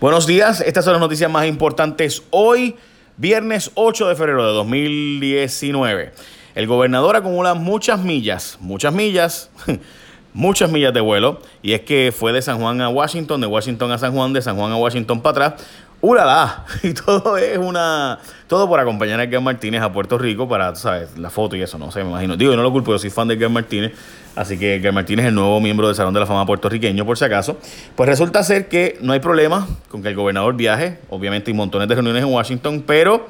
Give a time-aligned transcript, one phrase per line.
[0.00, 2.76] Buenos días, estas son las noticias más importantes hoy,
[3.16, 6.12] viernes 8 de febrero de 2019.
[6.56, 9.50] El gobernador acumula muchas millas, muchas millas,
[10.34, 13.92] muchas millas de vuelo, y es que fue de San Juan a Washington, de Washington
[13.92, 15.66] a San Juan, de San Juan a Washington para atrás,
[16.04, 16.64] ¡Ulala!
[16.82, 18.18] Y todo es una.
[18.46, 21.16] Todo por acompañar a Edgar Martínez a Puerto Rico para, ¿sabes?
[21.16, 22.36] La foto y eso, no sé, me imagino.
[22.36, 23.92] Digo, yo no lo culpo, yo soy fan de Edgar Martínez.
[24.36, 27.16] Así que Edgar Martínez es el nuevo miembro del Salón de la Fama puertorriqueño, por
[27.16, 27.56] si acaso.
[27.96, 30.98] Pues resulta ser que no hay problema con que el gobernador viaje.
[31.08, 33.26] Obviamente hay montones de reuniones en Washington, pero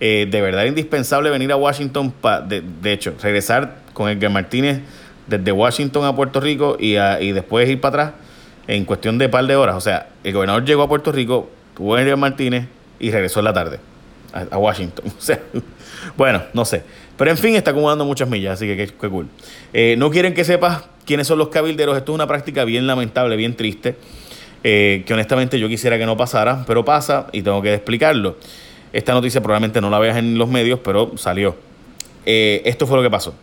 [0.00, 2.10] eh, de verdad es indispensable venir a Washington.
[2.10, 4.80] Pa, de, de, hecho, regresar con Edgar Martínez
[5.28, 8.20] desde Washington a Puerto Rico y, a, y después ir para atrás
[8.66, 9.76] en cuestión de par de horas.
[9.76, 12.66] O sea, el gobernador llegó a Puerto Rico tuvo a Martínez
[12.98, 13.80] y regresó en la tarde
[14.32, 15.06] a, Washington.
[15.18, 15.40] O sea,
[16.16, 16.82] bueno, no sé.
[17.16, 19.28] Pero en fin, está acumulando muchas millas, así que qué, cool.
[19.72, 21.96] Eh, no quieren que sepas quiénes son los cabilderos.
[21.96, 23.96] Esto es una práctica bien lamentable, bien triste,
[24.64, 28.36] eh, que honestamente yo quisiera que no pasara, pero pasa y tengo que explicarlo.
[28.92, 31.56] Esta noticia probablemente no la veas en los medios, pero salió.
[32.26, 33.34] Eh, esto fue lo que pasó.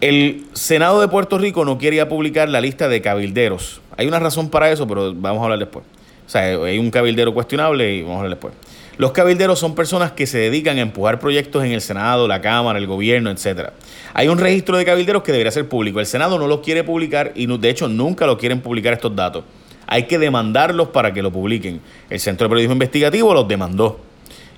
[0.00, 3.80] El Senado de Puerto Rico no quería publicar la lista de cabilderos.
[3.96, 5.84] Hay una razón para eso, pero vamos a hablar después.
[6.30, 8.54] O sea, hay un cabildero cuestionable y vamos a ver después.
[8.98, 12.78] Los cabilderos son personas que se dedican a empujar proyectos en el Senado, la Cámara,
[12.78, 13.70] el gobierno, etc.
[14.14, 15.98] Hay un registro de cabilderos que debería ser público.
[15.98, 19.42] El Senado no lo quiere publicar y de hecho nunca lo quieren publicar estos datos.
[19.88, 21.80] Hay que demandarlos para que lo publiquen.
[22.08, 23.98] El Centro de Periodismo Investigativo los demandó.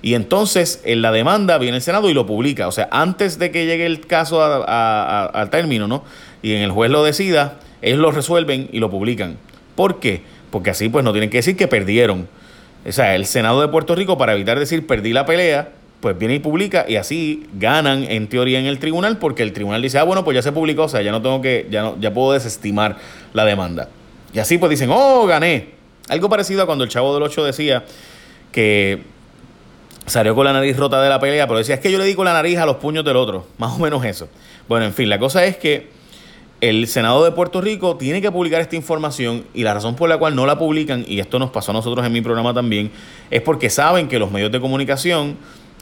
[0.03, 2.67] Y entonces en la demanda viene el Senado y lo publica.
[2.67, 6.03] O sea, antes de que llegue el caso al término, ¿no?
[6.43, 9.39] Y en el juez lo decida, ellos lo resuelven y lo publican.
[9.73, 10.21] ¿Por qué?
[10.53, 12.27] Porque así pues no tienen que decir que perdieron.
[12.87, 16.35] O sea, el Senado de Puerto Rico, para evitar decir perdí la pelea, pues viene
[16.35, 20.03] y publica y así ganan en teoría en el tribunal porque el tribunal dice, ah,
[20.03, 22.33] bueno, pues ya se publicó, o sea, ya no tengo que, ya, no, ya puedo
[22.33, 22.97] desestimar
[23.33, 23.89] la demanda.
[24.31, 25.69] Y así pues dicen, oh, gané.
[26.07, 27.83] Algo parecido a cuando el chavo del 8 decía
[28.51, 29.01] que
[30.05, 32.13] salió con la nariz rota de la pelea, pero decía, es que yo le di
[32.13, 33.47] con la nariz a los puños del otro.
[33.57, 34.29] Más o menos eso.
[34.67, 36.02] Bueno, en fin, la cosa es que
[36.69, 40.17] el Senado de Puerto Rico tiene que publicar esta información y la razón por la
[40.17, 42.89] cual no la publican, y esto nos pasó a nosotros en mi programa también,
[43.29, 45.35] es porque saben que los medios de comunicación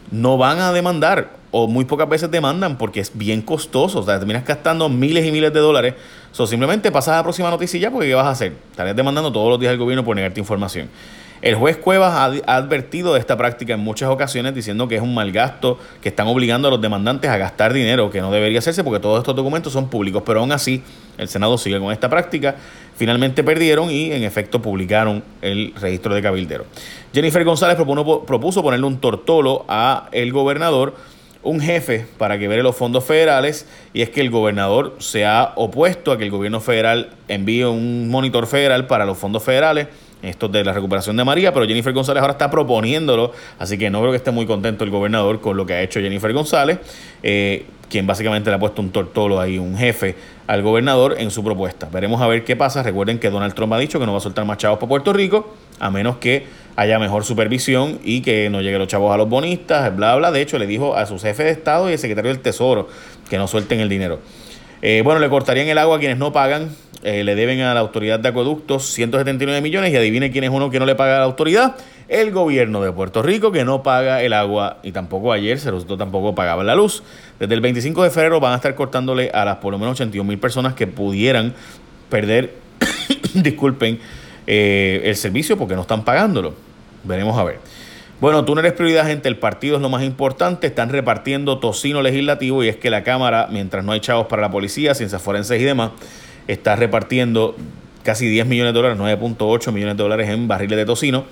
[0.09, 4.18] no van a demandar o muy pocas veces demandan porque es bien costoso, o sea,
[4.18, 5.94] terminas gastando miles y miles de dólares,
[6.36, 8.56] o simplemente pasas a la próxima noticia ya porque ¿qué vas a hacer?
[8.72, 10.90] Estarías demandando todos los días al gobierno por negarte información.
[11.41, 15.16] El juez Cuevas ha, advertido de esta práctica en muchas ocasiones diciendo que es un
[15.16, 18.84] mal gasto, que están obligando a los demandantes a gastar dinero, que no debería hacerse
[18.84, 20.84] porque todos estos documentos son públicos, pero aún así
[21.18, 22.56] el Senado sigue con esta práctica.
[22.96, 26.66] Finalmente perdieron y en efecto publicaron el registro de cabildero.
[27.12, 30.94] Jennifer González propuso ponerle un tortolo a el gobernador
[31.44, 35.53] un jefe para que vea los fondos federales y es que el gobernador se ha
[35.56, 39.88] opuesto a que el gobierno federal envíe un monitor federal para los fondos federales
[40.22, 44.00] esto de la recuperación de María, pero Jennifer González ahora está proponiéndolo, así que no
[44.02, 46.79] creo que esté muy contento el gobernador con lo que ha hecho Jennifer González,
[47.24, 50.16] eh, quien básicamente le ha puesto un tortolo ahí, un jefe
[50.47, 51.90] al gobernador en su propuesta.
[51.91, 52.81] Veremos a ver qué pasa.
[52.81, 55.12] Recuerden que Donald Trump ha dicho que no va a soltar más chavos para Puerto
[55.12, 56.47] Rico, a menos que
[56.78, 60.31] haya mejor supervisión y que no lleguen los chavos a los bonistas, bla, bla.
[60.31, 62.88] De hecho, le dijo a su jefe de Estado y al secretario del Tesoro
[63.29, 64.19] que no suelten el dinero.
[64.81, 66.69] Eh, bueno, le cortarían el agua a quienes no pagan
[67.03, 70.69] eh, le deben a la autoridad de acueductos 179 millones y adivine quién es uno
[70.69, 71.75] que no le paga a la autoridad.
[72.07, 75.97] El gobierno de Puerto Rico que no paga el agua y tampoco ayer se resultó
[75.97, 77.03] tampoco pagaba la luz.
[77.40, 80.28] Desde el 25 de febrero van a estar cortándole a las por lo menos 81
[80.28, 81.53] mil personas que pudieran
[82.09, 82.53] perder,
[83.34, 84.00] disculpen,
[84.45, 86.53] eh, el servicio porque no están pagándolo.
[87.03, 87.59] Veremos a ver.
[88.22, 89.28] Bueno, tú no eres prioridad, gente.
[89.28, 90.67] El partido es lo más importante.
[90.67, 94.51] Están repartiendo tocino legislativo y es que la Cámara, mientras no hay chavos para la
[94.51, 95.90] policía, ciencias forenses y demás,
[96.51, 97.56] está repartiendo
[98.03, 101.23] casi 10 millones de dólares, 9.8 millones de dólares en barriles de tocino.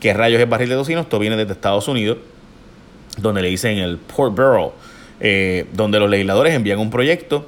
[0.00, 1.00] ¿Qué rayos es barril de tocino?
[1.00, 2.18] Esto viene desde Estados Unidos,
[3.18, 4.70] donde le dicen el Port Barrel,
[5.20, 7.46] eh, donde los legisladores envían un proyecto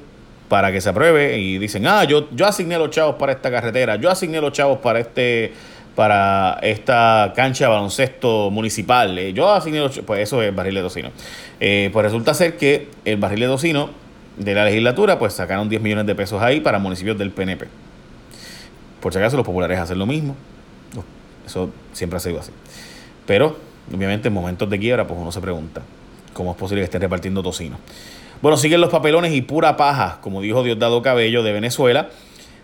[0.49, 3.95] para que se apruebe y dicen, ah, yo, yo asigné los chavos para esta carretera,
[3.95, 5.53] yo asigné los chavos para este
[5.95, 10.81] para esta cancha de baloncesto municipal, eh, yo asigné los pues eso es barril de
[10.81, 11.11] tocino.
[11.59, 13.89] Eh, pues resulta ser que el barril de tocino
[14.37, 17.67] de la legislatura, pues sacaron 10 millones de pesos ahí para municipios del PNP.
[19.01, 20.35] Por si acaso los populares hacen lo mismo.
[21.45, 22.51] Eso siempre ha sido así.
[23.25, 23.57] Pero,
[23.93, 25.81] obviamente, en momentos de quiebra, pues uno se pregunta,
[26.33, 27.77] ¿cómo es posible que estén repartiendo tocino?
[28.41, 32.09] Bueno, siguen los papelones y pura paja, como dijo Diosdado Cabello de Venezuela.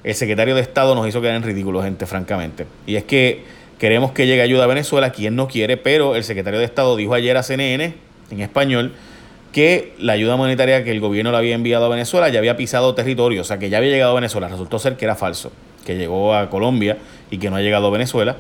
[0.04, 2.66] El secretario de Estado nos hizo quedar en ridículo, gente, francamente.
[2.86, 3.44] Y es que
[3.80, 7.14] queremos que llegue ayuda a Venezuela, quien no quiere, pero el secretario de Estado dijo
[7.14, 7.96] ayer a CNN,
[8.32, 8.94] en español,
[9.52, 12.94] que la ayuda monetaria que el gobierno le había enviado a Venezuela ya había pisado
[12.94, 14.48] territorio, o sea que ya había llegado a Venezuela.
[14.48, 15.52] Resultó ser que era falso,
[15.86, 16.98] que llegó a Colombia
[17.32, 18.38] y que no ha llegado a Venezuela.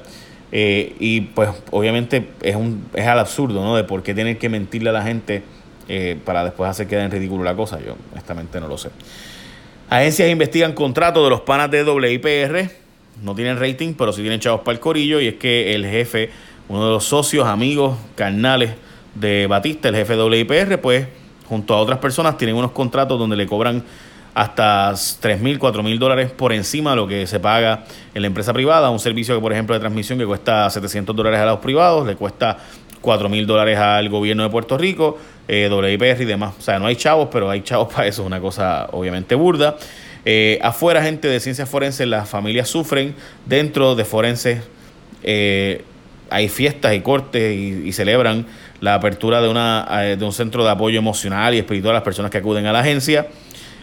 [0.52, 3.76] Eh, y pues obviamente es, un, es al absurdo, ¿no?
[3.76, 5.44] De por qué tener que mentirle a la gente
[5.88, 7.80] eh, para después hacer quedar en ridículo la cosa.
[7.84, 8.90] Yo honestamente no lo sé.
[9.90, 12.70] Agencias investigan contratos de los panas de WIPR.
[13.24, 15.20] No tienen rating, pero sí tienen chavos para el corillo.
[15.20, 16.30] Y es que el jefe,
[16.68, 18.72] uno de los socios, amigos, carnales
[19.20, 21.08] de Batista, el jefe de WIPR, pues
[21.48, 23.84] junto a otras personas tienen unos contratos donde le cobran
[24.34, 27.84] hasta 3 mil, 4 mil dólares por encima de lo que se paga
[28.14, 28.90] en la empresa privada.
[28.90, 32.16] Un servicio que, por ejemplo, de transmisión que cuesta 700 dólares a los privados, le
[32.16, 32.58] cuesta
[33.02, 35.18] 4 mil dólares al gobierno de Puerto Rico,
[35.48, 36.54] eh, WIPR y demás.
[36.58, 39.78] O sea, no hay chavos, pero hay chavos para eso, es una cosa obviamente burda.
[40.26, 43.16] Eh, afuera, gente de ciencias forenses, las familias sufren.
[43.46, 44.62] Dentro de forenses
[45.24, 45.84] eh,
[46.30, 48.46] hay fiestas y cortes y, celebran
[48.82, 52.04] la apertura de, una, eh, de un centro de apoyo emocional y espiritual a las
[52.04, 53.28] personas que acuden a la agencia.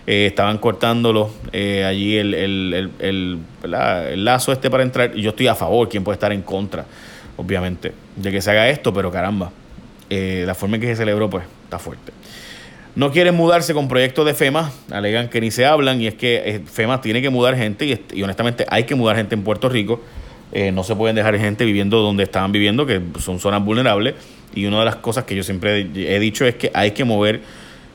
[0.06, 5.12] Eh, estaban cortándolo eh, allí el, el, el, el, lazo este para entrar.
[5.14, 6.86] Y yo estoy a favor, ¿quién puede estar en contra?
[7.36, 9.50] Obviamente, de que se haga esto, pero caramba,
[10.08, 12.12] la forma en que se celebró, pues, está fuerte.
[12.94, 16.62] No quieren mudarse con proyectos de FEMA, alegan que ni se hablan, y es que
[16.64, 20.00] FEMA tiene que mudar gente, y honestamente hay que mudar gente en Puerto Rico.
[20.72, 24.14] No se pueden dejar gente viviendo donde estaban viviendo, que son zonas vulnerables.
[24.54, 27.42] Y una de las cosas que yo siempre he dicho es que hay que mover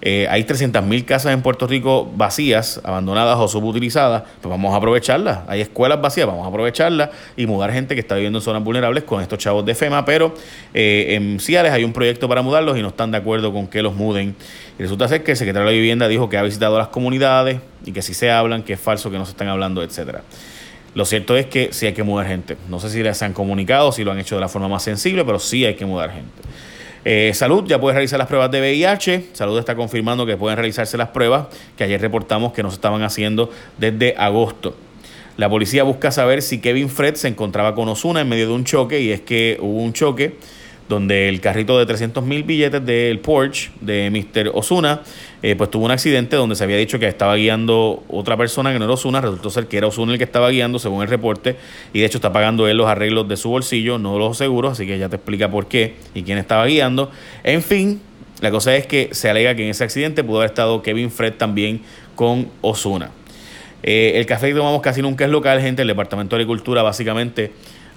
[0.03, 5.41] eh, hay 300.000 casas en Puerto Rico vacías, abandonadas o subutilizadas, pues vamos a aprovecharlas.
[5.47, 9.03] Hay escuelas vacías, vamos a aprovecharlas y mudar gente que está viviendo en zonas vulnerables
[9.03, 10.33] con estos chavos de FEMA, pero
[10.73, 13.83] eh, en Ciales hay un proyecto para mudarlos y no están de acuerdo con que
[13.83, 14.35] los muden.
[14.79, 17.59] Y resulta ser que el secretario de la Vivienda dijo que ha visitado las comunidades
[17.85, 20.23] y que si se hablan, que es falso, que no se están hablando, etcétera.
[20.93, 22.57] Lo cierto es que sí hay que mudar gente.
[22.69, 25.23] No sé si les han comunicado, si lo han hecho de la forma más sensible,
[25.23, 26.41] pero sí hay que mudar gente.
[27.03, 29.29] Eh, Salud ya puede realizar las pruebas de VIH.
[29.33, 31.47] Salud está confirmando que pueden realizarse las pruebas
[31.77, 34.75] que ayer reportamos que no se estaban haciendo desde agosto.
[35.37, 38.65] La policía busca saber si Kevin Fred se encontraba con Osuna en medio de un
[38.65, 40.35] choque y es que hubo un choque
[40.89, 44.51] donde el carrito de 300 mil billetes del Porsche de Mr.
[44.53, 45.01] Osuna,
[45.41, 48.79] eh, pues tuvo un accidente donde se había dicho que estaba guiando otra persona que
[48.79, 51.55] no era Osuna, resultó ser que era Osuna el que estaba guiando, según el reporte,
[51.93, 54.85] y de hecho está pagando él los arreglos de su bolsillo, no los seguros, así
[54.85, 57.09] que ya te explica por qué y quién estaba guiando.
[57.43, 58.01] En fin,
[58.41, 61.33] la cosa es que se alega que en ese accidente pudo haber estado Kevin Fred
[61.33, 61.81] también
[62.15, 63.11] con Osuna.
[63.83, 65.81] Eh, el café que tomamos casi nunca es local, gente.
[65.81, 67.51] El Departamento de Agricultura básicamente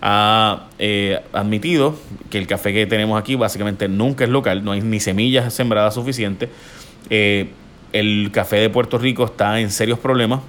[0.06, 1.96] ha eh, admitido
[2.28, 5.94] que el café que tenemos aquí básicamente nunca es local, no hay ni semillas sembradas
[5.94, 6.50] suficientes.
[7.08, 7.48] Eh,
[7.94, 10.40] el café de Puerto Rico está en serios problemas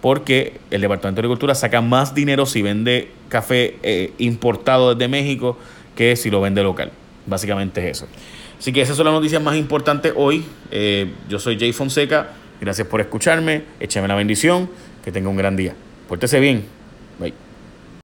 [0.00, 5.58] porque el Departamento de Agricultura saca más dinero si vende café eh, importado desde México
[5.94, 6.90] que si lo vende local.
[7.26, 8.08] Básicamente es eso.
[8.58, 10.42] Así que esas son las noticias más importantes hoy.
[11.28, 12.30] yo soy Jay Fonseca.
[12.62, 13.64] Gracias por escucharme.
[13.78, 14.70] Échame la bendición.
[15.04, 15.74] Que tenga un gran día.
[16.08, 16.64] Pórtese bien.
[17.18, 17.51] Bye.